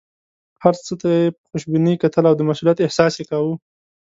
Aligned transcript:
هر 0.63 0.75
څه 0.85 0.93
ته 1.01 1.07
یې 1.17 1.33
په 1.37 1.41
خوشبینۍ 1.49 1.95
کتل 2.03 2.23
او 2.29 2.35
د 2.37 2.41
مسوولیت 2.49 2.77
احساس 2.81 3.13
یې 3.19 3.25
کاوه. 3.31 3.53